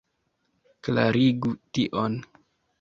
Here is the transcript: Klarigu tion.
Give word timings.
Klarigu 0.87 1.53
tion. 1.79 2.21